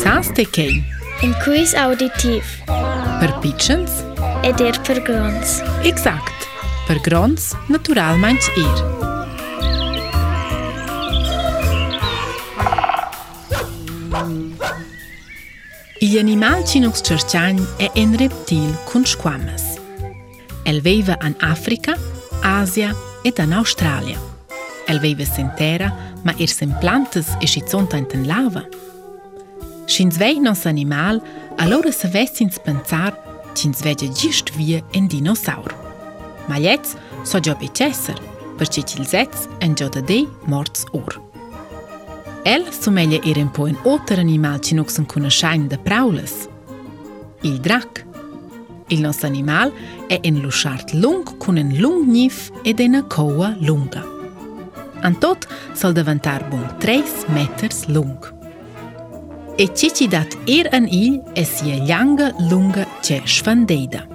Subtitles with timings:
[0.00, 1.00] Sa s'te kejnë?
[1.20, 2.42] Në kujis auditiv.
[3.20, 3.94] Për pichënës?
[4.46, 4.48] E
[4.88, 5.58] për gronës.
[5.88, 6.36] Exakt.
[6.88, 8.82] Për gronës, natural ma në që irë.
[16.02, 19.64] I animal që nuk së qërqajnë e en reptil kun shkwames.
[20.72, 21.92] Elvejve an Afrika,
[22.56, 22.94] Asia,
[23.28, 24.18] et an Australia.
[24.90, 25.90] El se në
[26.24, 28.62] ma erë se në plantës e shqiconta në të lava,
[29.92, 31.20] Shin zvej nos animal,
[31.58, 33.12] alore se vesin spencar,
[33.58, 35.74] cin zvegje gjisht vje e në dinosaur.
[36.48, 36.94] Ma jetës,
[37.28, 38.16] so gjo pe qesër,
[38.56, 41.18] për që qil zec e në gjotë dhej mortës ur.
[42.48, 46.38] El su melje i rempojnë otër animal që nuk sën kune shajnë dhe praulës.
[47.44, 48.06] Il drak.
[48.92, 49.76] Il nos animal
[50.12, 54.06] e en lushart lung kune në lung njif edhe në koha lunga.
[55.04, 55.44] Antot,
[55.76, 58.38] sol devantar bun 3 meters lungë.
[59.58, 64.06] e ceci dat er an il e sia lunga lunga ce svandeida.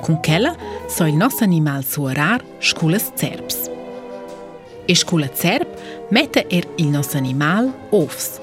[0.00, 0.54] Con quella
[0.88, 3.56] so il nostro animal suorar sculas zerbs.
[4.88, 5.66] E scula zerb
[6.10, 8.40] mette er il nostro animal ovs.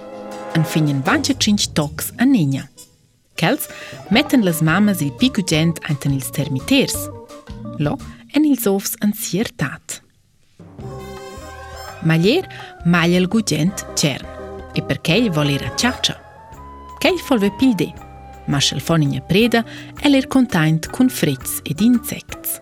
[0.55, 2.69] An finen vanche cinc tox a e nina.
[3.35, 3.65] Kels
[4.09, 6.95] metten las mamas il picugent anten ils termiters.
[7.77, 8.03] Lo e
[8.37, 10.01] en ils ovs an siertat.
[12.03, 12.45] Maglier
[12.85, 14.27] maglia il gugent cern
[14.73, 16.22] e perché voler a ciaccia.
[17.03, 17.91] Kejfolve pilde,
[18.47, 19.63] maschel schel foninja e preda
[20.07, 22.61] el er containt cun frits ed insects.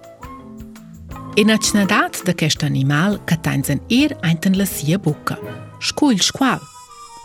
[1.38, 5.38] E na cnadat da quest animal catanzen er einten la sia buca,
[5.80, 6.58] scuil squal,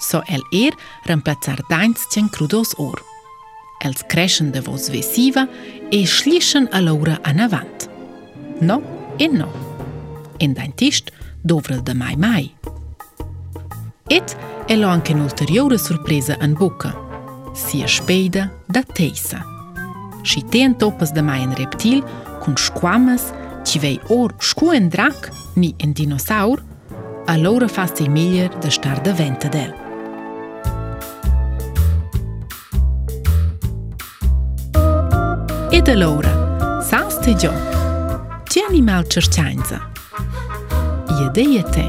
[0.00, 0.76] so el er
[1.08, 3.00] remplazar dainz cien crudos or.
[3.80, 5.46] Els crescen de vos vesiva
[5.88, 7.88] e schlischen laura an avant.
[8.60, 8.82] No
[9.18, 9.48] e no.
[10.38, 12.50] En daintist dovrel da mai mai.
[14.06, 14.36] Ed
[14.68, 16.92] el ho anche un'ulteriore sorpresa an buca–
[17.56, 19.40] si e shpejda dhe tejsa.
[20.28, 22.02] Shiten topës dhe majën reptil,
[22.44, 23.30] kun shkuamës,
[23.66, 26.62] që vej orë shku e në drak, një e dinosaur,
[27.26, 29.76] a lorë fa se i miljer dhe shtarë dhe vend të delë.
[35.80, 36.34] Ete Laura,
[36.86, 37.78] sa së të gjohë,
[38.52, 39.52] që animal i
[41.16, 41.84] Jede jete,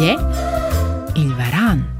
[0.00, 0.14] le,
[1.16, 1.97] il varanë.